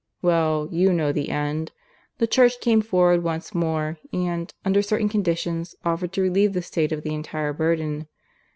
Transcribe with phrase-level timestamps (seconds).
[0.23, 1.71] Well, you know the end.
[2.17, 6.91] The Church came forward once more and, under certain conditions, offered to relieve the State
[6.91, 8.07] of the entire burden.